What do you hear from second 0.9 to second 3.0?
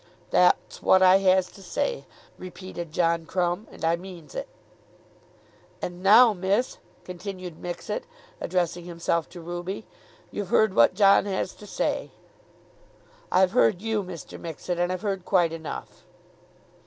I has to say," repeated